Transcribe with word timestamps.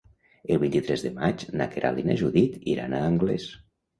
El 0.53 0.59
vint-i-tres 0.61 1.03
de 1.07 1.09
maig 1.17 1.43
na 1.61 1.67
Queralt 1.75 2.01
i 2.03 2.05
na 2.09 2.17
Judit 2.23 2.57
iran 2.73 2.95
a 3.01 3.05
Anglès. 3.13 3.49